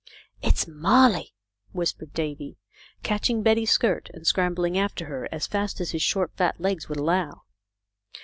"It's 0.41 0.65
Molly!" 0.67 1.35
whispered 1.73 2.11
Davy, 2.13 2.57
catching 3.03 3.43
Betty's 3.43 3.69
skirts, 3.69 4.09
and 4.11 4.25
scrambling 4.25 4.75
after 4.75 5.05
her 5.05 5.29
as 5.31 5.45
fast 5.45 5.79
as 5.79 5.91
his 5.91 6.01
short 6.01 6.35
fat 6.35 6.59
legs 6.59 6.89
would 6.89 6.97
allow. 6.97 7.43